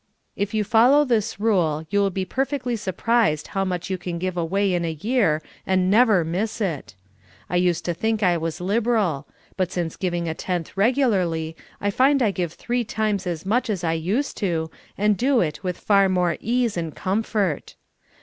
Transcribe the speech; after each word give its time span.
If 0.35 0.51
30U 0.51 0.65
follow 0.65 1.05
this 1.05 1.39
rule, 1.39 1.85
3'ou 1.91 1.99
will 1.99 2.09
be 2.09 2.25
perfectly 2.25 2.75
sur 2.75 2.91
prised 2.91 3.49
how 3.49 3.63
much 3.63 3.91
you 3.91 3.99
can 3.99 4.17
give 4.17 4.35
away 4.35 4.73
in 4.73 4.83
a 4.83 4.95
3'ear 4.95 5.41
and 5.63 5.91
never 5.91 6.25
miss 6.25 6.59
it. 6.59 6.95
I 7.51 7.57
used 7.57 7.85
to 7.85 7.93
think 7.93 8.23
I 8.23 8.35
w^as 8.35 8.59
liberal; 8.59 9.27
but 9.57 9.71
since 9.71 9.95
giving 9.97 10.27
a 10.27 10.33
tenth 10.33 10.75
regularly, 10.75 11.55
I 11.79 11.91
find 11.91 12.23
I 12.23 12.31
give 12.31 12.53
three 12.53 12.83
times 12.83 13.27
as 13.27 13.45
much 13.45 13.69
as 13.69 13.83
I 13.83 13.93
used 13.93 14.37
to, 14.37 14.71
and 14.97 15.15
do 15.15 15.39
it 15.39 15.63
with 15.63 15.77
far 15.77 16.09
more 16.09 16.35
ease 16.41 16.77
and 16.77 16.95
comfort. 16.95 17.75